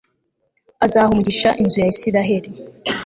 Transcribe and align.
azaha 0.85 1.09
umugisha 1.11 1.49
inzu 1.61 1.77
ya 1.81 1.91
israheli 1.95 2.49